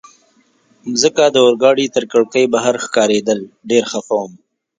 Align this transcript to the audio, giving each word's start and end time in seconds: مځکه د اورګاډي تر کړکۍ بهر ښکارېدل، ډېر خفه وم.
مځکه 0.91 1.23
د 1.31 1.35
اورګاډي 1.45 1.87
تر 1.95 2.03
کړکۍ 2.11 2.45
بهر 2.53 2.75
ښکارېدل، 2.85 3.39
ډېر 3.69 3.83
خفه 3.91 4.13
وم. 4.19 4.33